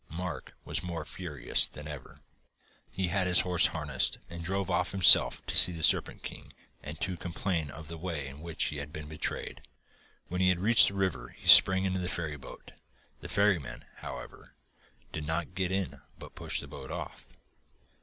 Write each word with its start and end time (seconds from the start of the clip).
Mark 0.09 0.55
was 0.65 0.81
more 0.81 1.05
furious 1.05 1.67
than 1.69 1.87
ever. 1.87 2.17
He 2.89 3.09
had 3.09 3.27
his 3.27 3.41
horses 3.41 3.67
harnessed 3.67 4.17
and 4.31 4.43
drove 4.43 4.67
off 4.71 4.93
himself 4.93 5.45
to 5.45 5.55
see 5.55 5.71
the 5.73 5.83
Serpent 5.83 6.23
King 6.23 6.53
and 6.81 6.99
to 7.01 7.15
complain 7.15 7.69
of 7.69 7.87
the 7.87 7.99
way 7.99 8.25
in 8.25 8.41
which 8.41 8.63
he 8.63 8.77
had 8.77 8.91
been 8.91 9.07
betrayed. 9.07 9.61
When 10.27 10.41
he 10.41 10.51
reached 10.55 10.87
the 10.87 10.95
river 10.95 11.27
he 11.37 11.47
sprang 11.47 11.85
into 11.85 11.99
the 11.99 12.09
ferryboat. 12.09 12.71
The 13.19 13.29
ferryman, 13.29 13.85
however, 13.97 14.55
did 15.11 15.27
not 15.27 15.53
get 15.53 15.71
in 15.71 16.01
but 16.17 16.33
pushed 16.33 16.61
the 16.61 16.67
boat 16.67 16.89
off.... 16.89 17.27